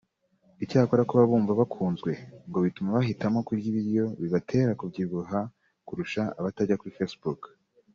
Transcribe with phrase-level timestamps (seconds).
[0.63, 2.11] Icyakora kuba bumva bakunzwe
[2.47, 5.39] ngo bituma bahitamo kurya ibiryo bibatera kubyibuha
[5.87, 7.41] kurusha abatajya kuri facebook